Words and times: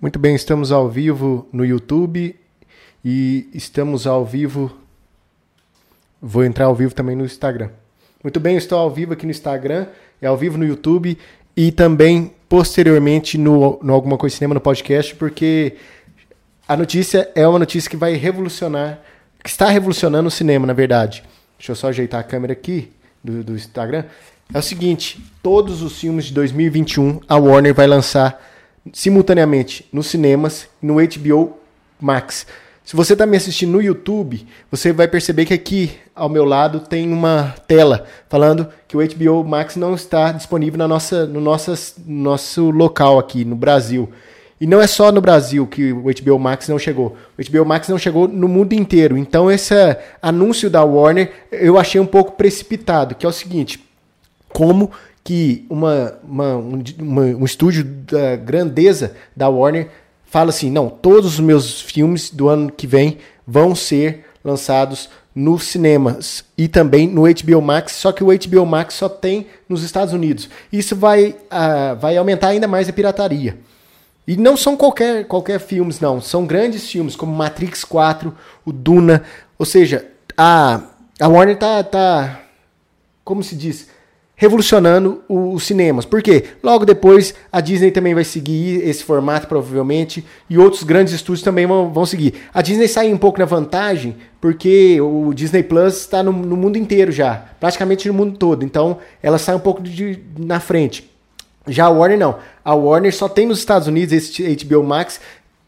Muito 0.00 0.16
bem, 0.16 0.36
estamos 0.36 0.70
ao 0.70 0.88
vivo 0.88 1.48
no 1.52 1.66
YouTube 1.66 2.36
e 3.04 3.48
estamos 3.52 4.06
ao 4.06 4.24
vivo. 4.24 4.70
Vou 6.22 6.44
entrar 6.44 6.66
ao 6.66 6.74
vivo 6.76 6.94
também 6.94 7.16
no 7.16 7.24
Instagram. 7.24 7.70
Muito 8.22 8.38
bem, 8.38 8.56
estou 8.56 8.78
ao 8.78 8.88
vivo 8.88 9.14
aqui 9.14 9.26
no 9.26 9.32
Instagram, 9.32 9.88
é 10.22 10.28
ao 10.28 10.36
vivo 10.36 10.56
no 10.56 10.64
YouTube 10.64 11.18
e 11.56 11.72
também 11.72 12.32
posteriormente 12.48 13.36
no, 13.36 13.80
no 13.82 13.92
Alguma 13.92 14.16
Coisa 14.16 14.36
Cinema 14.36 14.54
no 14.54 14.60
podcast, 14.60 15.16
porque 15.16 15.74
a 16.68 16.76
notícia 16.76 17.28
é 17.34 17.48
uma 17.48 17.58
notícia 17.58 17.90
que 17.90 17.96
vai 17.96 18.14
revolucionar, 18.14 19.00
que 19.42 19.50
está 19.50 19.68
revolucionando 19.68 20.28
o 20.28 20.30
cinema, 20.30 20.64
na 20.64 20.74
verdade. 20.74 21.24
Deixa 21.58 21.72
eu 21.72 21.76
só 21.76 21.88
ajeitar 21.88 22.20
a 22.20 22.24
câmera 22.24 22.52
aqui 22.52 22.92
do, 23.22 23.42
do 23.42 23.56
Instagram. 23.56 24.04
É 24.54 24.58
o 24.60 24.62
seguinte: 24.62 25.20
todos 25.42 25.82
os 25.82 25.98
filmes 25.98 26.26
de 26.26 26.34
2021 26.34 27.20
a 27.28 27.36
Warner 27.36 27.74
vai 27.74 27.88
lançar 27.88 28.40
simultaneamente 28.92 29.86
nos 29.92 30.06
cinemas 30.06 30.68
e 30.82 30.86
no 30.86 30.94
HBO 30.94 31.58
Max. 32.00 32.46
Se 32.88 32.96
você 32.96 33.12
está 33.12 33.26
me 33.26 33.36
assistindo 33.36 33.72
no 33.72 33.82
YouTube, 33.82 34.46
você 34.70 34.94
vai 34.94 35.06
perceber 35.06 35.44
que 35.44 35.52
aqui 35.52 35.92
ao 36.14 36.28
meu 36.28 36.44
lado 36.44 36.80
tem 36.80 37.12
uma 37.12 37.54
tela 37.66 38.06
falando 38.30 38.66
que 38.88 38.96
o 38.96 39.00
HBO 39.06 39.44
Max 39.44 39.76
não 39.76 39.94
está 39.94 40.32
disponível 40.32 40.78
na 40.78 40.88
nossa, 40.88 41.26
no 41.26 41.38
nossas, 41.38 41.96
nosso 42.06 42.70
local 42.70 43.18
aqui 43.18 43.44
no 43.44 43.54
Brasil. 43.54 44.08
E 44.60 44.66
não 44.66 44.80
é 44.80 44.86
só 44.86 45.12
no 45.12 45.20
Brasil 45.20 45.66
que 45.66 45.92
o 45.92 46.04
HBO 46.04 46.38
Max 46.38 46.66
não 46.66 46.78
chegou. 46.78 47.14
O 47.38 47.50
HBO 47.50 47.64
Max 47.66 47.88
não 47.88 47.98
chegou 47.98 48.26
no 48.26 48.48
mundo 48.48 48.72
inteiro. 48.72 49.18
Então 49.18 49.50
esse 49.50 49.74
anúncio 50.22 50.70
da 50.70 50.82
Warner 50.82 51.30
eu 51.52 51.78
achei 51.78 52.00
um 52.00 52.06
pouco 52.06 52.32
precipitado, 52.32 53.14
que 53.14 53.26
é 53.26 53.28
o 53.28 53.32
seguinte: 53.32 53.86
como 54.48 54.90
que 55.28 55.66
uma, 55.68 56.14
uma, 56.26 56.56
uma, 56.56 57.22
um 57.22 57.44
estúdio 57.44 57.84
da 57.84 58.34
grandeza 58.34 59.14
da 59.36 59.46
Warner 59.46 59.90
fala 60.24 60.48
assim: 60.48 60.70
não, 60.70 60.88
todos 60.88 61.34
os 61.34 61.40
meus 61.40 61.82
filmes 61.82 62.30
do 62.30 62.48
ano 62.48 62.72
que 62.72 62.86
vem 62.86 63.18
vão 63.46 63.74
ser 63.74 64.24
lançados 64.42 65.10
nos 65.34 65.64
cinemas 65.64 66.46
e 66.56 66.66
também 66.66 67.06
no 67.06 67.24
HBO 67.24 67.60
Max, 67.60 67.92
só 67.92 68.10
que 68.10 68.24
o 68.24 68.28
HBO 68.28 68.64
Max 68.64 68.94
só 68.94 69.06
tem 69.06 69.48
nos 69.68 69.82
Estados 69.82 70.14
Unidos. 70.14 70.48
Isso 70.72 70.96
vai, 70.96 71.36
uh, 71.52 71.94
vai 72.00 72.16
aumentar 72.16 72.48
ainda 72.48 72.66
mais 72.66 72.88
a 72.88 72.92
pirataria. 72.94 73.58
E 74.26 74.34
não 74.34 74.56
são 74.56 74.78
qualquer, 74.78 75.26
qualquer 75.26 75.60
filmes, 75.60 76.00
não. 76.00 76.22
São 76.22 76.46
grandes 76.46 76.90
filmes, 76.90 77.14
como 77.14 77.36
Matrix 77.36 77.84
4, 77.84 78.34
o 78.64 78.72
Duna. 78.72 79.24
Ou 79.58 79.66
seja, 79.66 80.06
a, 80.34 80.80
a 81.20 81.28
Warner 81.28 81.58
tá, 81.58 81.84
tá. 81.84 82.40
Como 83.22 83.42
se 83.42 83.54
diz? 83.54 83.88
Revolucionando 84.38 85.20
os 85.28 85.64
cinemas. 85.64 86.04
Por 86.04 86.22
quê? 86.22 86.44
Logo 86.62 86.86
depois 86.86 87.34
a 87.50 87.60
Disney 87.60 87.90
também 87.90 88.14
vai 88.14 88.22
seguir 88.22 88.88
esse 88.88 89.02
formato, 89.02 89.48
provavelmente, 89.48 90.24
e 90.48 90.56
outros 90.56 90.84
grandes 90.84 91.12
estúdios 91.12 91.42
também 91.42 91.66
vão, 91.66 91.92
vão 91.92 92.06
seguir. 92.06 92.34
A 92.54 92.62
Disney 92.62 92.86
sai 92.86 93.12
um 93.12 93.18
pouco 93.18 93.40
na 93.40 93.44
vantagem, 93.44 94.16
porque 94.40 95.00
o 95.00 95.34
Disney 95.34 95.64
Plus 95.64 95.98
está 95.98 96.22
no, 96.22 96.30
no, 96.32 96.56
mundo 96.56 96.78
inteiro 96.78 97.10
já, 97.10 97.46
praticamente 97.58 98.06
no 98.06 98.14
mundo 98.14 98.38
todo. 98.38 98.64
Então 98.64 98.98
ela 99.20 99.38
sai 99.38 99.56
um 99.56 99.60
pouco 99.60 99.82
de, 99.82 100.20
na 100.38 100.60
frente. 100.60 101.10
Já 101.66 101.86
a 101.86 101.90
Warner 101.90 102.18
não. 102.18 102.36
A 102.64 102.74
Warner 102.74 103.14
só 103.14 103.28
tem 103.28 103.44
nos 103.44 103.58
Estados 103.58 103.88
Unidos 103.88 104.12
esse 104.12 104.64
HBO 104.64 104.84
Max. 104.84 105.20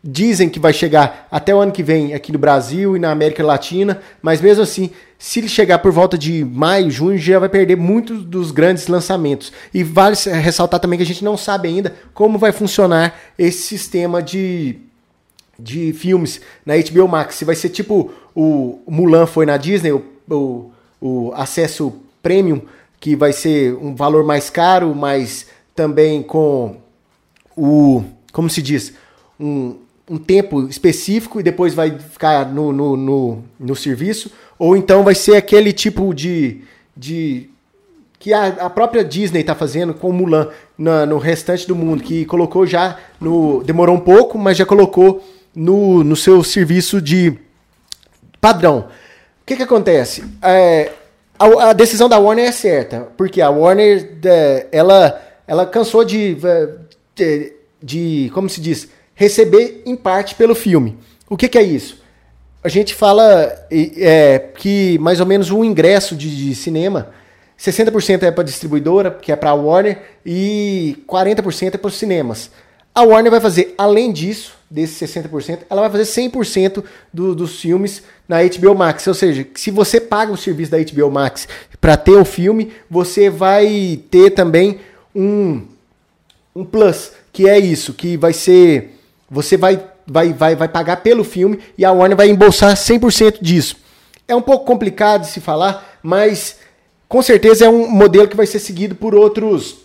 Dizem 0.02 0.48
que 0.48 0.58
vai 0.58 0.72
chegar 0.72 1.28
até 1.30 1.54
o 1.54 1.60
ano 1.60 1.72
que 1.72 1.82
vem 1.82 2.14
aqui 2.14 2.32
no 2.32 2.38
Brasil 2.38 2.96
e 2.96 2.98
na 2.98 3.10
América 3.10 3.44
Latina, 3.44 4.00
mas 4.22 4.40
mesmo 4.40 4.62
assim 4.62 4.90
se 5.18 5.38
ele 5.38 5.48
chegar 5.48 5.80
por 5.80 5.92
volta 5.92 6.16
de 6.16 6.42
maio, 6.42 6.90
junho, 6.90 7.18
já 7.18 7.38
vai 7.38 7.50
perder 7.50 7.76
muitos 7.76 8.24
dos 8.24 8.50
grandes 8.50 8.86
lançamentos. 8.86 9.52
E 9.72 9.84
vale 9.84 10.16
ressaltar 10.42 10.80
também 10.80 10.98
que 10.98 11.02
a 11.02 11.06
gente 11.06 11.22
não 11.22 11.36
sabe 11.36 11.68
ainda 11.68 11.94
como 12.14 12.38
vai 12.38 12.52
funcionar 12.52 13.20
esse 13.38 13.58
sistema 13.58 14.22
de, 14.22 14.78
de 15.58 15.92
filmes 15.92 16.40
na 16.64 16.72
HBO 16.78 17.06
Max. 17.06 17.34
Se 17.34 17.44
vai 17.44 17.54
ser 17.54 17.68
tipo 17.68 18.10
o 18.34 18.80
Mulan 18.86 19.26
foi 19.26 19.44
na 19.44 19.58
Disney, 19.58 19.92
o, 19.92 20.02
o, 20.30 20.70
o 20.98 21.32
acesso 21.34 21.92
premium, 22.22 22.62
que 22.98 23.14
vai 23.14 23.34
ser 23.34 23.74
um 23.74 23.94
valor 23.94 24.24
mais 24.24 24.48
caro, 24.48 24.94
mas 24.94 25.46
também 25.74 26.22
com 26.22 26.76
o. 27.54 28.02
Como 28.32 28.48
se 28.48 28.62
diz? 28.62 28.94
Um, 29.38 29.76
um 30.10 30.18
tempo 30.18 30.66
específico 30.68 31.38
e 31.38 31.42
depois 31.42 31.72
vai 31.72 31.96
ficar 31.96 32.52
no, 32.52 32.72
no, 32.72 32.96
no, 32.96 33.44
no 33.60 33.76
serviço 33.76 34.30
ou 34.58 34.76
então 34.76 35.02
vai 35.02 35.14
ser 35.14 35.36
aquele 35.36 35.72
tipo 35.72 36.12
de. 36.12 36.62
de 36.94 37.48
que 38.18 38.34
a, 38.34 38.48
a 38.48 38.68
própria 38.68 39.02
Disney 39.02 39.40
está 39.40 39.54
fazendo 39.54 39.94
com 39.94 40.12
Mulan 40.12 40.48
na, 40.76 41.06
no 41.06 41.16
restante 41.16 41.66
do 41.66 41.74
mundo, 41.74 42.02
que 42.02 42.26
colocou 42.26 42.66
já 42.66 42.98
no. 43.18 43.62
Demorou 43.62 43.96
um 43.96 44.00
pouco, 44.00 44.36
mas 44.36 44.58
já 44.58 44.66
colocou 44.66 45.24
no, 45.54 46.04
no 46.04 46.14
seu 46.14 46.44
serviço 46.44 47.00
de 47.00 47.38
padrão. 48.38 48.88
O 49.40 49.46
que, 49.46 49.56
que 49.56 49.62
acontece? 49.62 50.24
É, 50.42 50.92
a, 51.38 51.70
a, 51.70 51.72
decisão 51.72 52.06
da 52.06 52.18
Warner 52.18 52.48
é 52.48 52.52
certa, 52.52 53.08
porque 53.16 53.40
a 53.40 53.48
Warner 53.48 54.18
é, 54.22 54.66
ela, 54.70 55.18
ela 55.46 55.64
cansou 55.64 56.04
de, 56.04 56.36
de, 57.14 57.52
de, 57.82 58.30
como 58.34 58.48
se 58.50 58.60
diz, 58.60 58.90
receber 59.20 59.82
em 59.86 59.94
parte 59.94 60.34
pelo 60.34 60.54
filme. 60.54 60.98
O 61.28 61.36
que, 61.36 61.48
que 61.48 61.58
é 61.58 61.62
isso? 61.62 62.00
a 62.62 62.68
gente 62.68 62.94
fala 62.94 63.66
é, 63.70 64.38
que 64.38 64.98
mais 64.98 65.20
ou 65.20 65.26
menos 65.26 65.50
o 65.50 65.64
ingresso 65.64 66.14
de, 66.14 66.34
de 66.36 66.54
cinema, 66.54 67.08
60% 67.58 68.22
é 68.22 68.30
para 68.30 68.44
distribuidora, 68.44 69.10
que 69.10 69.32
é 69.32 69.36
para 69.36 69.50
a 69.50 69.54
Warner, 69.54 69.98
e 70.24 71.02
40% 71.08 71.74
é 71.74 71.78
para 71.78 71.88
os 71.88 71.96
cinemas. 71.96 72.50
A 72.94 73.02
Warner 73.02 73.30
vai 73.30 73.40
fazer, 73.40 73.74
além 73.78 74.12
disso, 74.12 74.54
desses 74.70 75.10
60%, 75.10 75.60
ela 75.70 75.88
vai 75.88 75.90
fazer 75.90 76.22
100% 76.22 76.84
do, 77.12 77.34
dos 77.34 77.60
filmes 77.60 78.02
na 78.28 78.38
HBO 78.42 78.74
Max. 78.74 79.06
Ou 79.06 79.14
seja, 79.14 79.46
se 79.54 79.70
você 79.70 80.00
paga 80.00 80.32
o 80.32 80.36
serviço 80.36 80.70
da 80.70 80.78
HBO 80.78 81.10
Max 81.10 81.48
para 81.80 81.96
ter 81.96 82.16
o 82.16 82.24
filme, 82.24 82.72
você 82.90 83.30
vai 83.30 84.00
ter 84.10 84.30
também 84.30 84.80
um, 85.14 85.62
um 86.54 86.64
plus, 86.64 87.12
que 87.32 87.48
é 87.48 87.58
isso, 87.58 87.94
que 87.94 88.16
vai 88.16 88.32
ser. 88.32 88.96
Você 89.30 89.56
vai 89.56 89.80
vai, 90.10 90.32
vai, 90.32 90.56
vai 90.56 90.68
pagar 90.68 90.96
pelo 90.96 91.22
filme 91.22 91.60
e 91.78 91.84
a 91.84 91.92
Warner 91.92 92.16
vai 92.16 92.28
embolsar 92.28 92.74
100% 92.74 93.38
disso. 93.40 93.76
É 94.26 94.34
um 94.34 94.42
pouco 94.42 94.64
complicado 94.64 95.22
de 95.22 95.28
se 95.28 95.40
falar, 95.40 95.98
mas 96.02 96.56
com 97.08 97.22
certeza 97.22 97.66
é 97.66 97.68
um 97.68 97.88
modelo 97.88 98.26
que 98.26 98.36
vai 98.36 98.46
ser 98.46 98.58
seguido 98.58 98.96
por 98.96 99.14
outros 99.14 99.78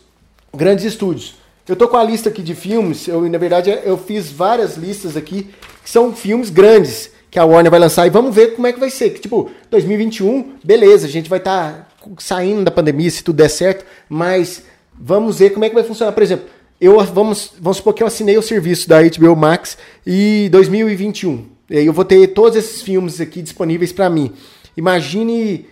grandes 0.55 0.83
estúdios. 0.83 1.35
Eu 1.67 1.75
tô 1.75 1.87
com 1.87 1.97
a 1.97 2.03
lista 2.03 2.29
aqui 2.29 2.41
de 2.41 2.55
filmes, 2.55 3.07
eu 3.07 3.21
na 3.29 3.37
verdade 3.37 3.69
eu 3.83 3.97
fiz 3.97 4.31
várias 4.31 4.77
listas 4.77 5.15
aqui 5.15 5.49
que 5.83 5.89
são 5.89 6.15
filmes 6.15 6.49
grandes 6.49 7.11
que 7.29 7.37
a 7.37 7.45
Warner 7.45 7.71
vai 7.71 7.79
lançar 7.79 8.07
e 8.07 8.09
vamos 8.09 8.33
ver 8.33 8.55
como 8.55 8.65
é 8.65 8.73
que 8.73 8.79
vai 8.79 8.89
ser. 8.89 9.11
Tipo, 9.11 9.51
2021, 9.69 10.53
beleza, 10.63 11.05
a 11.05 11.09
gente 11.09 11.29
vai 11.29 11.39
estar 11.39 11.89
tá 12.01 12.09
saindo 12.17 12.63
da 12.63 12.71
pandemia 12.71 13.09
se 13.11 13.23
tudo 13.23 13.37
der 13.37 13.49
certo, 13.49 13.85
mas 14.07 14.63
vamos 14.93 15.37
ver 15.39 15.51
como 15.51 15.65
é 15.65 15.69
que 15.69 15.75
vai 15.75 15.83
funcionar. 15.83 16.13
Por 16.13 16.23
exemplo, 16.23 16.47
eu 16.79 16.99
vamos, 17.05 17.53
vamos 17.59 17.77
supor 17.77 17.93
que 17.93 18.03
eu 18.03 18.07
assinei 18.07 18.37
o 18.37 18.41
serviço 18.41 18.87
da 18.89 19.01
HBO 19.01 19.35
Max 19.35 19.77
e 20.05 20.49
2021. 20.51 21.45
E 21.69 21.77
aí 21.77 21.85
eu 21.85 21.93
vou 21.93 22.05
ter 22.05 22.27
todos 22.27 22.57
esses 22.57 22.81
filmes 22.81 23.19
aqui 23.19 23.41
disponíveis 23.41 23.91
para 23.91 24.09
mim. 24.09 24.33
Imagine 24.75 25.65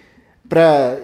para 0.47 0.97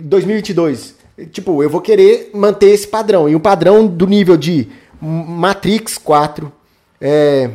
2022. 0.00 0.94
Tipo, 1.32 1.62
eu 1.62 1.70
vou 1.70 1.80
querer 1.80 2.30
manter 2.34 2.70
esse 2.70 2.86
padrão. 2.86 3.28
E 3.28 3.34
o 3.34 3.40
padrão 3.40 3.86
do 3.86 4.06
nível 4.06 4.36
de 4.36 4.68
Matrix 5.00 5.96
4, 5.96 6.52
é, 7.00 7.50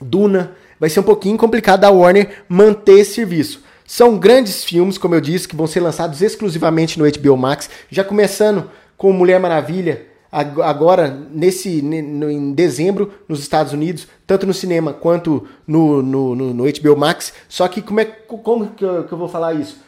Duna, 0.00 0.56
vai 0.78 0.88
ser 0.88 1.00
um 1.00 1.04
pouquinho 1.04 1.36
complicado 1.36 1.80
da 1.80 1.90
Warner 1.90 2.44
manter 2.48 3.00
esse 3.00 3.14
serviço. 3.14 3.62
São 3.86 4.16
grandes 4.16 4.62
filmes, 4.62 4.96
como 4.96 5.14
eu 5.14 5.20
disse, 5.20 5.48
que 5.48 5.56
vão 5.56 5.66
ser 5.66 5.80
lançados 5.80 6.22
exclusivamente 6.22 6.98
no 6.98 7.04
HBO 7.10 7.36
Max, 7.36 7.68
já 7.90 8.04
começando 8.04 8.70
com 8.96 9.12
Mulher 9.12 9.40
Maravilha, 9.40 10.06
agora 10.32 11.10
nesse 11.32 11.80
em 11.80 12.52
dezembro 12.52 13.12
nos 13.28 13.40
Estados 13.40 13.72
Unidos, 13.72 14.06
tanto 14.26 14.46
no 14.46 14.54
cinema 14.54 14.92
quanto 14.92 15.46
no, 15.66 16.02
no, 16.02 16.36
no, 16.36 16.54
no 16.54 16.64
HBO 16.64 16.96
Max. 16.96 17.32
Só 17.48 17.66
que 17.66 17.82
como 17.82 18.00
é 18.00 18.04
como 18.04 18.68
que 18.70 18.84
eu, 18.84 19.04
que 19.04 19.12
eu 19.12 19.18
vou 19.18 19.28
falar 19.28 19.54
isso? 19.54 19.78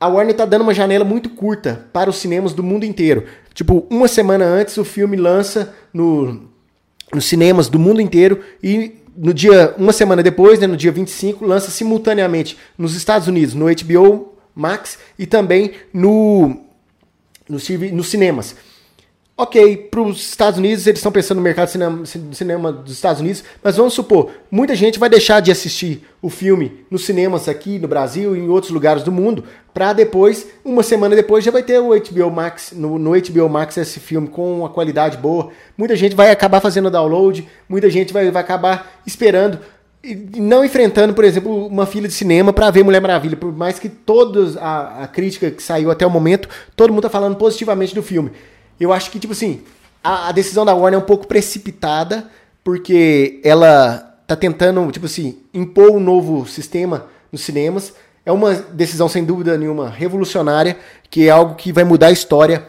A 0.00 0.06
Warner 0.06 0.30
está 0.30 0.44
dando 0.44 0.62
uma 0.62 0.74
janela 0.74 1.04
muito 1.04 1.30
curta 1.30 1.86
para 1.92 2.08
os 2.08 2.16
cinemas 2.16 2.52
do 2.52 2.62
mundo 2.62 2.84
inteiro. 2.84 3.24
Tipo, 3.52 3.86
uma 3.90 4.06
semana 4.06 4.44
antes 4.44 4.76
o 4.76 4.84
filme 4.84 5.16
lança 5.16 5.74
no, 5.92 6.48
nos 7.12 7.24
cinemas 7.24 7.68
do 7.68 7.78
mundo 7.78 8.00
inteiro 8.00 8.40
e 8.62 8.98
no 9.16 9.34
dia 9.34 9.74
uma 9.76 9.92
semana 9.92 10.22
depois, 10.22 10.60
né, 10.60 10.66
no 10.66 10.76
dia 10.76 10.92
25, 10.92 11.44
lança 11.44 11.70
simultaneamente 11.70 12.56
nos 12.76 12.94
Estados 12.94 13.26
Unidos, 13.26 13.54
no 13.54 13.66
HBO 13.66 14.34
Max 14.54 14.98
e 15.18 15.26
também 15.26 15.72
no, 15.92 16.60
no 17.48 17.58
nos 17.92 18.08
cinemas. 18.08 18.54
Ok, 19.40 19.88
para 19.88 20.00
os 20.00 20.18
Estados 20.18 20.58
Unidos, 20.58 20.84
eles 20.84 20.98
estão 20.98 21.12
pensando 21.12 21.36
no 21.36 21.44
mercado 21.44 21.68
cinema, 21.68 22.04
cinema, 22.32 22.72
dos 22.72 22.92
Estados 22.92 23.20
Unidos, 23.20 23.44
mas 23.62 23.76
vamos 23.76 23.94
supor, 23.94 24.32
muita 24.50 24.74
gente 24.74 24.98
vai 24.98 25.08
deixar 25.08 25.38
de 25.38 25.52
assistir 25.52 26.04
o 26.20 26.28
filme 26.28 26.84
nos 26.90 27.04
cinemas 27.04 27.48
aqui 27.48 27.78
no 27.78 27.86
Brasil 27.86 28.34
e 28.34 28.40
em 28.40 28.48
outros 28.48 28.72
lugares 28.72 29.04
do 29.04 29.12
mundo, 29.12 29.44
para 29.72 29.92
depois, 29.92 30.48
uma 30.64 30.82
semana 30.82 31.14
depois, 31.14 31.44
já 31.44 31.52
vai 31.52 31.62
ter 31.62 31.78
o 31.78 31.90
HBO 31.90 32.32
Max, 32.32 32.72
no, 32.74 32.98
no, 32.98 33.12
HBO 33.12 33.48
Max 33.48 33.76
esse 33.76 34.00
filme 34.00 34.26
com 34.26 34.58
uma 34.58 34.70
qualidade 34.70 35.16
boa. 35.16 35.50
Muita 35.76 35.94
gente 35.94 36.16
vai 36.16 36.32
acabar 36.32 36.60
fazendo 36.60 36.90
download, 36.90 37.46
muita 37.68 37.88
gente 37.88 38.12
vai, 38.12 38.28
vai 38.32 38.42
acabar 38.42 39.00
esperando 39.06 39.60
e 40.02 40.16
não 40.40 40.64
enfrentando, 40.64 41.14
por 41.14 41.22
exemplo, 41.22 41.64
uma 41.64 41.86
fila 41.86 42.08
de 42.08 42.14
cinema 42.14 42.52
para 42.52 42.72
ver 42.72 42.82
Mulher 42.82 43.00
Maravilha, 43.00 43.36
por 43.36 43.56
mais 43.56 43.78
que 43.78 43.88
toda 43.88 44.60
a, 44.60 45.04
a 45.04 45.06
crítica 45.06 45.48
que 45.48 45.62
saiu 45.62 45.92
até 45.92 46.04
o 46.04 46.10
momento, 46.10 46.48
todo 46.74 46.92
mundo 46.92 47.02
tá 47.02 47.10
falando 47.10 47.36
positivamente 47.36 47.94
do 47.94 48.02
filme. 48.02 48.32
Eu 48.78 48.92
acho 48.92 49.10
que, 49.10 49.18
tipo 49.18 49.32
assim, 49.32 49.62
a, 50.02 50.28
a 50.28 50.32
decisão 50.32 50.64
da 50.64 50.74
Warner 50.74 51.00
é 51.00 51.02
um 51.02 51.06
pouco 51.06 51.26
precipitada, 51.26 52.30
porque 52.62 53.40
ela 53.44 53.98
tá 54.26 54.36
tentando, 54.36 54.90
tipo 54.92 55.06
assim, 55.06 55.38
impor 55.52 55.90
um 55.90 56.00
novo 56.00 56.46
sistema 56.46 57.06
nos 57.32 57.40
cinemas. 57.40 57.94
É 58.24 58.30
uma 58.32 58.54
decisão, 58.54 59.08
sem 59.08 59.24
dúvida 59.24 59.56
nenhuma, 59.56 59.88
revolucionária, 59.88 60.78
que 61.10 61.28
é 61.28 61.30
algo 61.30 61.54
que 61.54 61.72
vai 61.72 61.84
mudar 61.84 62.08
a 62.08 62.12
história 62.12 62.68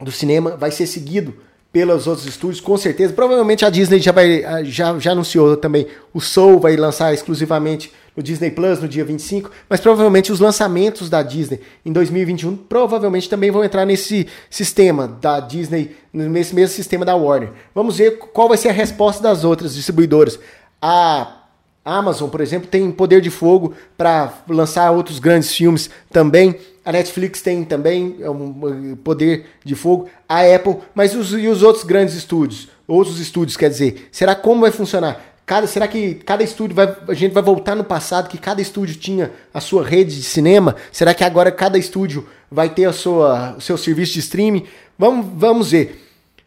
do 0.00 0.10
cinema, 0.10 0.56
vai 0.56 0.70
ser 0.70 0.86
seguido 0.86 1.34
pelos 1.72 2.06
outros 2.06 2.26
estúdios, 2.26 2.60
com 2.60 2.76
certeza. 2.76 3.14
Provavelmente 3.14 3.64
a 3.64 3.70
Disney 3.70 3.98
já, 3.98 4.12
vai, 4.12 4.64
já, 4.64 4.98
já 4.98 5.12
anunciou 5.12 5.56
também. 5.56 5.86
O 6.12 6.20
Soul 6.20 6.60
vai 6.60 6.76
lançar 6.76 7.14
exclusivamente 7.14 7.90
no 8.14 8.22
Disney 8.22 8.50
Plus 8.50 8.78
no 8.78 8.86
dia 8.86 9.04
25, 9.04 9.50
mas 9.70 9.80
provavelmente 9.80 10.30
os 10.30 10.38
lançamentos 10.38 11.08
da 11.08 11.22
Disney 11.22 11.60
em 11.84 11.90
2021 11.90 12.56
provavelmente 12.56 13.28
também 13.28 13.50
vão 13.50 13.64
entrar 13.64 13.86
nesse 13.86 14.26
sistema 14.50 15.08
da 15.08 15.40
Disney, 15.40 15.96
nesse 16.12 16.54
mesmo 16.54 16.76
sistema 16.76 17.06
da 17.06 17.16
Warner. 17.16 17.52
Vamos 17.74 17.96
ver 17.96 18.18
qual 18.18 18.48
vai 18.48 18.58
ser 18.58 18.68
a 18.68 18.72
resposta 18.72 19.22
das 19.22 19.44
outras 19.44 19.74
distribuidoras. 19.74 20.38
A 20.80 21.38
Amazon, 21.84 22.28
por 22.28 22.42
exemplo, 22.42 22.68
tem 22.68 22.90
poder 22.92 23.20
de 23.22 23.30
fogo 23.30 23.72
para 23.96 24.32
lançar 24.46 24.90
outros 24.90 25.18
grandes 25.18 25.52
filmes 25.52 25.88
também. 26.10 26.56
A 26.84 26.92
Netflix 26.92 27.40
tem 27.40 27.64
também 27.64 28.16
é 28.20 28.28
um 28.28 28.96
poder 28.96 29.46
de 29.64 29.74
fogo, 29.74 30.08
a 30.28 30.40
Apple, 30.42 30.78
mas 30.94 31.14
os, 31.14 31.32
e 31.32 31.46
os 31.46 31.62
outros 31.62 31.84
grandes 31.84 32.14
estúdios? 32.14 32.68
Outros 32.88 33.20
estúdios, 33.20 33.56
quer 33.56 33.70
dizer, 33.70 34.08
será 34.10 34.34
como 34.34 34.62
vai 34.62 34.72
funcionar? 34.72 35.32
Cada, 35.44 35.66
será 35.66 35.88
que 35.88 36.14
cada 36.14 36.42
estúdio 36.42 36.74
vai. 36.74 36.96
A 37.08 37.14
gente 37.14 37.32
vai 37.32 37.42
voltar 37.42 37.74
no 37.74 37.84
passado 37.84 38.28
que 38.28 38.38
cada 38.38 38.60
estúdio 38.60 38.94
tinha 38.96 39.32
a 39.52 39.60
sua 39.60 39.84
rede 39.84 40.16
de 40.16 40.22
cinema? 40.22 40.76
Será 40.90 41.12
que 41.14 41.24
agora 41.24 41.50
cada 41.50 41.76
estúdio 41.76 42.26
vai 42.50 42.68
ter 42.68 42.84
a 42.84 42.92
sua, 42.92 43.56
o 43.56 43.60
seu 43.60 43.76
serviço 43.76 44.14
de 44.14 44.20
streaming? 44.20 44.64
Vamos, 44.98 45.26
vamos 45.34 45.70
ver. 45.72 46.00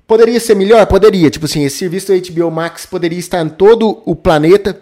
Poderia 0.08 0.40
ser 0.40 0.56
melhor? 0.56 0.86
Poderia. 0.86 1.30
Tipo 1.30 1.46
assim, 1.46 1.64
esse 1.64 1.78
serviço 1.78 2.08
do 2.08 2.32
HBO 2.32 2.50
Max 2.52 2.86
poderia 2.86 3.20
estar 3.20 3.46
em 3.46 3.50
todo 3.50 4.02
o 4.06 4.16
planeta, 4.16 4.80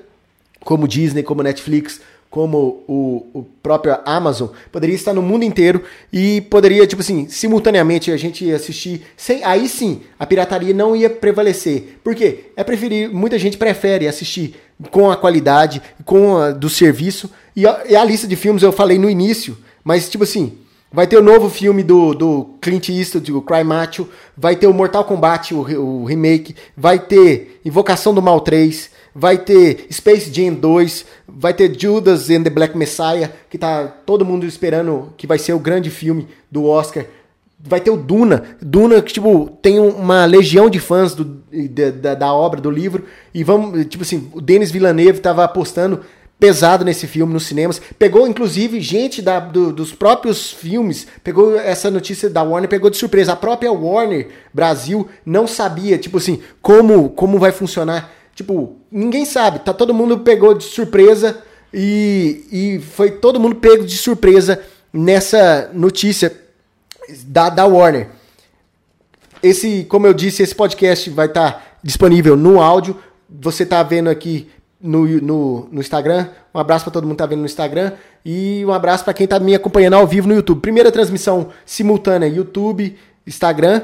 como 0.60 0.88
Disney, 0.88 1.24
como 1.24 1.42
Netflix, 1.42 2.00
como 2.34 2.84
o, 2.88 3.28
o 3.32 3.46
próprio 3.62 3.96
Amazon, 4.08 4.50
poderia 4.72 4.96
estar 4.96 5.14
no 5.14 5.22
mundo 5.22 5.46
inteiro 5.46 5.84
e 6.12 6.42
poderia, 6.42 6.88
tipo 6.88 7.04
assim, 7.04 7.30
simultaneamente 7.30 8.12
a 8.12 8.18
gente 8.18 8.52
assistir 8.52 9.04
sem. 9.16 9.44
Aí 9.44 9.70
sim, 9.70 10.02
a 10.18 10.26
pirataria 10.26 10.74
não 10.74 10.96
ia 10.96 11.12
prevalecer. 11.12 12.00
Por 12.04 12.16
quê? 12.16 12.46
É 12.56 12.64
preferir. 12.64 13.08
Muita 13.14 13.38
gente 13.38 13.56
prefere 13.56 14.08
assistir 14.08 14.56
com 14.90 15.12
a 15.12 15.16
qualidade, 15.16 15.80
com 16.04 16.36
a, 16.36 16.50
do 16.50 16.72
serviço. 16.72 17.30
E 17.56 17.68
a, 17.68 17.84
e 17.88 17.96
a 17.96 18.04
lista 18.04 18.26
de 18.26 18.36
filmes 18.36 18.64
eu 18.64 18.72
falei 18.72 18.98
no 18.98 19.12
início, 19.12 19.56
mas 19.84 20.10
tipo 20.10 20.24
assim, 20.24 20.58
Vai 20.96 21.08
ter 21.08 21.18
o 21.18 21.24
novo 21.24 21.50
filme 21.50 21.82
do, 21.82 22.14
do 22.14 22.50
Clint 22.62 22.90
Eastwood, 22.90 23.34
o 23.34 23.42
Cry 23.42 23.64
Macho. 23.64 24.08
Vai 24.38 24.56
ter 24.56 24.68
o 24.68 24.74
Mortal 24.74 25.04
Kombat, 25.04 25.52
o, 25.52 25.62
o 25.82 26.06
remake. 26.06 26.56
Vai 26.78 27.00
ter 27.00 27.60
Invocação 27.66 28.14
do 28.14 28.22
Mal 28.22 28.40
3 28.42 28.92
vai 29.14 29.38
ter 29.38 29.88
Space 29.92 30.32
Jam 30.34 30.54
2, 30.54 31.06
vai 31.28 31.54
ter 31.54 31.78
Judas 31.80 32.30
and 32.30 32.44
the 32.44 32.50
Black 32.50 32.78
Messiah, 32.78 33.32
que 33.50 33.58
tá 33.58 33.88
todo 33.88 34.26
mundo 34.26 34.46
esperando 34.46 35.14
que 35.18 35.28
vai 35.28 35.38
ser 35.38 35.54
o 35.54 35.60
grande 35.60 35.90
filme 35.90 36.28
do 36.52 36.66
Oscar. 36.66 37.06
Vai 37.66 37.80
ter 37.80 37.92
o 37.92 37.98
Duna, 37.98 38.44
Duna 38.62 39.02
que 39.02 39.14
tipo 39.14 39.58
tem 39.62 39.80
uma 39.80 40.26
legião 40.26 40.70
de 40.70 40.80
fãs 40.80 41.16
do, 41.16 41.24
da, 42.02 42.14
da 42.14 42.34
obra 42.34 42.60
do 42.60 42.70
livro 42.70 43.06
e 43.34 43.42
vamos, 43.44 43.86
tipo 43.86 44.04
assim, 44.04 44.30
o 44.34 44.42
Denis 44.42 44.70
Villeneuve 44.70 45.22
tava 45.22 45.46
apostando 45.46 46.02
pesado 46.38 46.84
nesse 46.84 47.08
filme 47.08 47.32
nos 47.32 47.46
cinemas. 47.46 47.82
Pegou, 47.98 48.28
inclusive, 48.28 48.82
gente 48.82 49.22
da, 49.22 49.40
do, 49.40 49.72
dos 49.72 49.94
próprios 49.94 50.52
filmes. 50.52 51.08
Pegou 51.24 51.58
essa 51.58 51.90
notícia 51.90 52.30
da 52.30 52.44
Warner, 52.44 52.70
pegou 52.70 52.90
de 52.90 52.98
surpresa. 52.98 53.32
A 53.32 53.38
própria 53.38 53.72
Warner 53.72 54.28
Brasil 54.54 55.08
não 55.26 55.48
sabia, 55.48 55.98
tipo 55.98 56.18
assim, 56.18 56.42
como, 56.62 57.10
como 57.12 57.40
vai 57.40 57.54
funcionar 57.54 58.12
Tipo, 58.36 58.78
ninguém 58.92 59.26
sabe. 59.26 59.60
Tá 59.60 59.74
todo 59.74 59.94
mundo 59.94 60.20
pegou 60.20 60.54
de 60.54 60.64
surpresa 60.64 61.42
e, 61.74 62.46
e 62.52 62.80
foi 62.80 63.12
todo 63.12 63.40
mundo 63.40 63.56
pego 63.56 63.86
de 63.86 63.98
surpresa 63.98 64.62
nessa 64.92 65.70
notícia 65.74 66.36
da, 67.26 67.50
da 67.50 67.66
Warner. 67.66 68.10
Esse, 69.42 69.84
como 69.90 70.08
eu 70.08 70.14
disse, 70.14 70.42
esse 70.42 70.56
podcast 70.56 71.10
vai 71.10 71.28
estar 71.28 71.52
tá 71.52 71.62
disponível 71.84 72.36
no 72.36 72.62
áudio. 72.62 72.98
Você 73.30 73.66
tá 73.66 73.82
vendo 73.84 74.10
aqui 74.10 74.50
no, 74.80 75.06
no, 75.22 75.68
no 75.72 75.82
Instagram. 75.82 76.30
Um 76.54 76.60
abraço 76.60 76.86
para 76.86 76.94
todo 76.94 77.04
mundo 77.04 77.16
que 77.16 77.24
tá 77.24 77.26
vendo 77.26 77.40
no 77.40 77.46
Instagram. 77.46 77.94
E 78.24 78.64
um 78.66 78.72
abraço 78.72 79.04
para 79.04 79.14
quem 79.14 79.28
tá 79.28 79.40
me 79.40 79.54
acompanhando 79.54 79.96
ao 79.96 80.08
vivo 80.08 80.28
no 80.28 80.36
YouTube. 80.36 80.62
Primeira 80.62 80.92
transmissão 80.92 81.50
simultânea 81.66 82.28
YouTube, 82.28 82.96
Instagram 83.26 83.84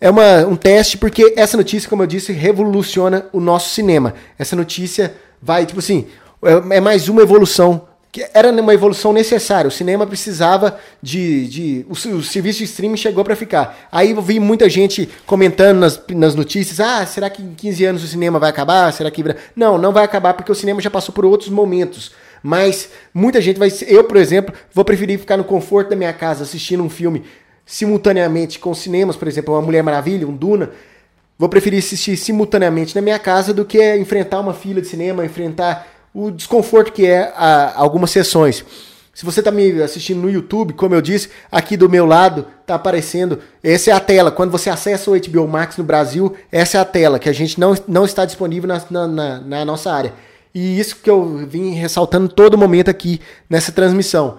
é 0.00 0.08
uma, 0.08 0.46
um 0.46 0.56
teste, 0.56 0.96
porque 0.96 1.34
essa 1.36 1.56
notícia, 1.56 1.88
como 1.88 2.02
eu 2.02 2.06
disse, 2.06 2.32
revoluciona 2.32 3.26
o 3.32 3.40
nosso 3.40 3.74
cinema. 3.74 4.14
Essa 4.38 4.56
notícia 4.56 5.14
vai, 5.42 5.66
tipo 5.66 5.78
assim, 5.78 6.06
é, 6.42 6.76
é 6.76 6.80
mais 6.80 7.08
uma 7.10 7.20
evolução. 7.20 7.86
que 8.10 8.26
Era 8.32 8.50
uma 8.50 8.72
evolução 8.72 9.12
necessária. 9.12 9.68
O 9.68 9.70
cinema 9.70 10.06
precisava 10.06 10.78
de. 11.02 11.46
de 11.48 11.86
o, 11.86 11.92
o 11.92 12.22
serviço 12.22 12.60
de 12.60 12.64
streaming 12.64 12.96
chegou 12.96 13.22
para 13.22 13.36
ficar. 13.36 13.88
Aí 13.92 14.12
eu 14.12 14.22
vi 14.22 14.40
muita 14.40 14.70
gente 14.70 15.06
comentando 15.26 15.78
nas, 15.80 16.00
nas 16.08 16.34
notícias: 16.34 16.80
ah, 16.80 17.04
será 17.04 17.28
que 17.28 17.42
em 17.42 17.54
15 17.54 17.84
anos 17.84 18.02
o 18.02 18.08
cinema 18.08 18.38
vai 18.38 18.48
acabar? 18.48 18.90
Será 18.94 19.10
que. 19.10 19.22
Não, 19.54 19.76
não 19.76 19.92
vai 19.92 20.04
acabar 20.04 20.32
porque 20.32 20.50
o 20.50 20.54
cinema 20.54 20.80
já 20.80 20.90
passou 20.90 21.14
por 21.14 21.26
outros 21.26 21.50
momentos. 21.50 22.12
Mas 22.42 22.88
muita 23.12 23.38
gente 23.38 23.58
vai. 23.58 23.70
Eu, 23.86 24.04
por 24.04 24.16
exemplo, 24.16 24.54
vou 24.72 24.82
preferir 24.82 25.18
ficar 25.18 25.36
no 25.36 25.44
conforto 25.44 25.90
da 25.90 25.96
minha 25.96 26.12
casa 26.14 26.42
assistindo 26.42 26.82
um 26.82 26.88
filme 26.88 27.22
simultaneamente 27.64 28.58
com 28.58 28.74
cinemas, 28.74 29.16
por 29.16 29.28
exemplo, 29.28 29.54
uma 29.54 29.62
Mulher 29.62 29.82
Maravilha, 29.82 30.26
um 30.26 30.34
Duna, 30.34 30.70
vou 31.38 31.48
preferir 31.48 31.78
assistir 31.78 32.16
simultaneamente 32.16 32.94
na 32.94 33.00
minha 33.00 33.18
casa 33.18 33.54
do 33.54 33.64
que 33.64 33.96
enfrentar 33.96 34.40
uma 34.40 34.52
fila 34.52 34.80
de 34.80 34.88
cinema, 34.88 35.24
enfrentar 35.24 35.86
o 36.12 36.30
desconforto 36.30 36.92
que 36.92 37.06
é 37.06 37.32
algumas 37.74 38.10
sessões. 38.10 38.64
Se 39.12 39.24
você 39.24 39.40
está 39.40 39.50
me 39.50 39.82
assistindo 39.82 40.20
no 40.20 40.30
YouTube, 40.30 40.72
como 40.72 40.94
eu 40.94 41.02
disse, 41.02 41.28
aqui 41.50 41.76
do 41.76 41.88
meu 41.88 42.06
lado 42.06 42.46
está 42.60 42.76
aparecendo. 42.76 43.38
Essa 43.62 43.90
é 43.90 43.92
a 43.92 44.00
tela. 44.00 44.30
Quando 44.30 44.50
você 44.50 44.70
acessa 44.70 45.10
o 45.10 45.20
HBO 45.20 45.46
Max 45.46 45.76
no 45.76 45.84
Brasil, 45.84 46.34
essa 46.50 46.78
é 46.78 46.80
a 46.80 46.84
tela 46.84 47.18
que 47.18 47.28
a 47.28 47.32
gente 47.32 47.58
não, 47.58 47.74
não 47.86 48.04
está 48.04 48.24
disponível 48.24 48.68
na, 48.68 49.06
na, 49.06 49.40
na 49.40 49.64
nossa 49.64 49.92
área. 49.92 50.14
E 50.54 50.78
isso 50.78 50.96
que 50.96 51.10
eu 51.10 51.46
vim 51.46 51.72
ressaltando 51.74 52.28
todo 52.28 52.56
momento 52.56 52.88
aqui 52.88 53.20
nessa 53.48 53.72
transmissão. 53.72 54.38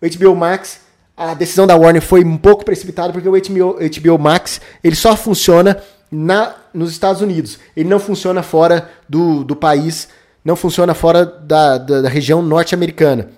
O 0.00 0.08
HBO 0.08 0.36
Max 0.36 0.80
a 1.20 1.34
decisão 1.34 1.66
da 1.66 1.76
Warner 1.76 2.00
foi 2.00 2.24
um 2.24 2.38
pouco 2.38 2.64
precipitada 2.64 3.12
porque 3.12 3.28
o 3.28 3.32
HBO, 3.32 3.76
HBO 3.76 4.18
Max 4.18 4.58
ele 4.82 4.96
só 4.96 5.14
funciona 5.14 5.76
na, 6.10 6.54
nos 6.72 6.90
Estados 6.90 7.20
Unidos. 7.20 7.58
Ele 7.76 7.90
não 7.90 8.00
funciona 8.00 8.42
fora 8.42 8.88
do, 9.06 9.44
do 9.44 9.54
país, 9.54 10.08
não 10.42 10.56
funciona 10.56 10.94
fora 10.94 11.26
da, 11.26 11.76
da, 11.76 12.00
da 12.00 12.08
região 12.08 12.40
norte-americana. 12.40 13.28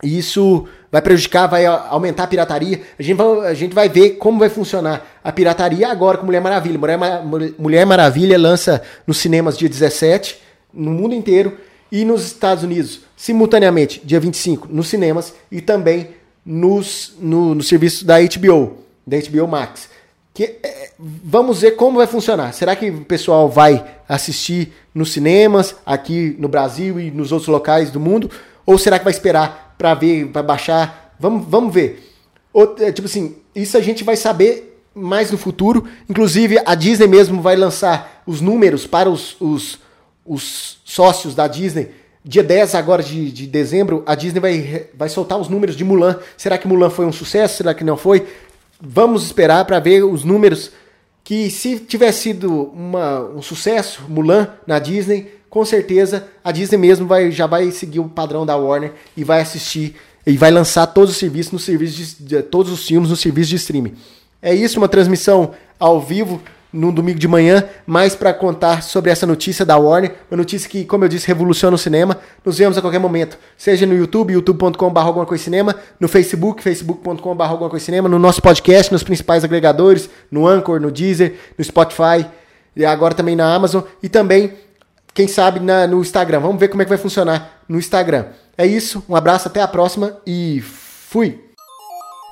E 0.00 0.16
isso 0.16 0.68
vai 0.92 1.02
prejudicar, 1.02 1.48
vai 1.48 1.66
aumentar 1.66 2.22
a 2.22 2.26
pirataria. 2.28 2.82
A 2.96 3.02
gente, 3.02 3.16
vai, 3.16 3.50
a 3.50 3.54
gente 3.54 3.74
vai 3.74 3.88
ver 3.88 4.10
como 4.10 4.38
vai 4.38 4.48
funcionar 4.48 5.04
a 5.24 5.32
pirataria 5.32 5.88
agora 5.88 6.18
com 6.18 6.26
Mulher 6.26 6.40
Maravilha. 6.40 6.78
Mulher, 6.78 7.58
Mulher 7.58 7.84
Maravilha 7.84 8.38
lança 8.38 8.80
nos 9.04 9.18
cinemas 9.18 9.58
dia 9.58 9.68
17, 9.68 10.40
no 10.72 10.92
mundo 10.92 11.16
inteiro, 11.16 11.58
e 11.90 12.04
nos 12.04 12.26
Estados 12.26 12.62
Unidos, 12.62 13.00
simultaneamente, 13.16 14.00
dia 14.04 14.20
25, 14.20 14.68
nos 14.70 14.86
cinemas, 14.86 15.34
e 15.50 15.60
também 15.60 16.10
nos, 16.48 17.12
no, 17.20 17.54
no 17.54 17.62
serviço 17.62 18.06
da 18.06 18.18
HBO, 18.18 18.78
da 19.06 19.18
HBO 19.18 19.46
Max. 19.46 19.90
Que, 20.32 20.56
é, 20.62 20.92
vamos 20.98 21.60
ver 21.60 21.72
como 21.72 21.98
vai 21.98 22.06
funcionar. 22.06 22.54
Será 22.54 22.74
que 22.74 22.88
o 22.88 23.04
pessoal 23.04 23.50
vai 23.50 23.84
assistir 24.08 24.72
nos 24.94 25.12
cinemas, 25.12 25.76
aqui 25.84 26.34
no 26.38 26.48
Brasil 26.48 26.98
e 26.98 27.10
nos 27.10 27.32
outros 27.32 27.48
locais 27.48 27.90
do 27.90 28.00
mundo? 28.00 28.30
Ou 28.64 28.78
será 28.78 28.98
que 28.98 29.04
vai 29.04 29.12
esperar 29.12 29.74
para 29.76 29.92
ver, 29.92 30.28
para 30.28 30.42
baixar? 30.42 31.14
Vamos, 31.20 31.46
vamos 31.46 31.74
ver. 31.74 32.14
É, 32.78 32.92
tipo 32.92 33.06
assim, 33.06 33.36
isso 33.54 33.76
a 33.76 33.82
gente 33.82 34.02
vai 34.02 34.16
saber 34.16 34.82
mais 34.94 35.30
no 35.30 35.36
futuro. 35.36 35.84
Inclusive, 36.08 36.62
a 36.64 36.74
Disney 36.74 37.08
mesmo 37.08 37.42
vai 37.42 37.56
lançar 37.56 38.22
os 38.26 38.40
números 38.40 38.86
para 38.86 39.10
os, 39.10 39.36
os, 39.38 39.78
os 40.24 40.78
sócios 40.82 41.34
da 41.34 41.46
Disney 41.46 41.90
Dia 42.28 42.42
10 42.42 42.74
agora 42.74 43.02
de, 43.02 43.32
de 43.32 43.46
dezembro, 43.46 44.02
a 44.04 44.14
Disney 44.14 44.38
vai, 44.38 44.86
vai 44.92 45.08
soltar 45.08 45.40
os 45.40 45.48
números 45.48 45.74
de 45.74 45.82
Mulan. 45.82 46.18
Será 46.36 46.58
que 46.58 46.68
Mulan 46.68 46.90
foi 46.90 47.06
um 47.06 47.12
sucesso? 47.12 47.56
Será 47.56 47.72
que 47.72 47.82
não 47.82 47.96
foi? 47.96 48.26
Vamos 48.78 49.24
esperar 49.24 49.64
para 49.64 49.80
ver 49.80 50.04
os 50.04 50.24
números 50.24 50.70
que 51.24 51.48
se 51.48 51.78
tivesse 51.78 52.24
sido 52.24 52.64
uma, 52.74 53.20
um 53.30 53.40
sucesso, 53.40 54.02
Mulan, 54.10 54.46
na 54.66 54.78
Disney, 54.78 55.32
com 55.48 55.64
certeza 55.64 56.28
a 56.44 56.52
Disney 56.52 56.76
mesmo 56.76 57.06
vai, 57.06 57.30
já 57.30 57.46
vai 57.46 57.70
seguir 57.70 58.00
o 58.00 58.10
padrão 58.10 58.44
da 58.44 58.54
Warner 58.54 58.92
e 59.16 59.24
vai 59.24 59.40
assistir 59.40 59.96
e 60.26 60.36
vai 60.36 60.50
lançar 60.50 60.86
todos 60.88 61.12
os 61.12 61.16
serviços 61.16 61.52
no 61.52 61.58
serviço 61.58 62.22
de, 62.22 62.42
todos 62.42 62.70
os 62.70 62.86
filmes 62.86 63.08
no 63.08 63.16
serviço 63.16 63.48
de 63.48 63.56
streaming. 63.56 63.94
É 64.42 64.54
isso, 64.54 64.76
uma 64.78 64.86
transmissão 64.86 65.52
ao 65.80 65.98
vivo 65.98 66.42
no 66.78 66.92
domingo 66.92 67.18
de 67.18 67.26
manhã, 67.26 67.64
mais 67.84 68.14
para 68.14 68.32
contar 68.32 68.84
sobre 68.84 69.10
essa 69.10 69.26
notícia 69.26 69.66
da 69.66 69.76
Warner, 69.76 70.14
uma 70.30 70.36
notícia 70.36 70.70
que, 70.70 70.84
como 70.84 71.04
eu 71.04 71.08
disse, 71.08 71.26
revoluciona 71.26 71.74
o 71.74 71.78
cinema. 71.78 72.16
Nos 72.44 72.56
vemos 72.56 72.78
a 72.78 72.80
qualquer 72.80 73.00
momento, 73.00 73.36
seja 73.56 73.84
no 73.84 73.96
YouTube, 73.96 74.32
youtube.com.br 74.32 75.00
no 75.98 76.06
Facebook, 76.06 76.62
facebook.com.br 76.62 78.08
no 78.08 78.18
nosso 78.18 78.40
podcast, 78.40 78.92
nos 78.92 79.02
principais 79.02 79.42
agregadores, 79.42 80.08
no 80.30 80.46
Anchor, 80.46 80.78
no 80.78 80.92
Deezer, 80.92 81.34
no 81.58 81.64
Spotify, 81.64 82.24
e 82.76 82.84
agora 82.84 83.12
também 83.12 83.34
na 83.34 83.52
Amazon, 83.52 83.82
e 84.00 84.08
também, 84.08 84.52
quem 85.12 85.26
sabe, 85.26 85.58
na, 85.58 85.84
no 85.84 86.00
Instagram. 86.00 86.38
Vamos 86.38 86.60
ver 86.60 86.68
como 86.68 86.80
é 86.80 86.84
que 86.84 86.90
vai 86.90 86.98
funcionar 86.98 87.60
no 87.68 87.76
Instagram. 87.76 88.26
É 88.56 88.64
isso, 88.64 89.02
um 89.08 89.16
abraço, 89.16 89.48
até 89.48 89.60
a 89.60 89.66
próxima 89.66 90.16
e 90.24 90.60
fui! 90.60 91.47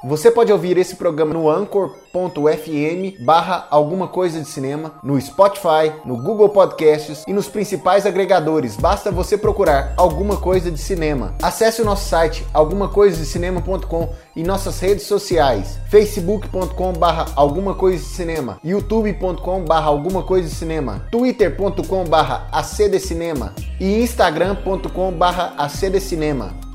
Você 0.05 0.31
pode 0.31 0.53
ouvir 0.53 0.76
esse 0.76 0.95
programa 0.95 1.33
no 1.33 1.50
anchor.fm 1.50 3.25
barra 3.25 3.67
alguma 3.71 4.07
coisa 4.07 4.38
de 4.41 4.47
cinema, 4.47 4.93
no 5.03 5.19
Spotify, 5.21 5.91
no 6.05 6.17
Google 6.23 6.50
Podcasts 6.50 7.25
e 7.26 7.33
nos 7.33 7.49
principais 7.49 8.05
agregadores. 8.05 8.76
Basta 8.76 9.11
você 9.11 9.38
procurar 9.38 9.95
alguma 9.97 10.37
coisa 10.37 10.71
de 10.71 10.79
cinema. 10.79 11.35
Acesse 11.43 11.81
o 11.81 11.85
nosso 11.85 12.09
site 12.09 12.47
algumacoisadecinema.com 12.53 14.11
e 14.37 14.43
nossas 14.43 14.79
redes 14.81 15.07
sociais 15.07 15.79
facebook.com 15.88 16.93
barra 16.93 17.26
alguma 17.35 17.75
coisa 17.75 17.99
de 17.99 18.11
cinema, 18.11 18.61
youtube.com 18.62 19.65
barra 19.65 19.87
alguma 19.87 20.23
coisa 20.23 20.47
de 20.47 20.55
cinema, 20.55 21.07
twitter.com 21.11 22.05
barra 22.05 22.47
acdcinema 22.53 23.55
e 23.81 24.03
instagram.com 24.03 25.12
barra 25.12 25.55
acdcinema. 25.57 26.66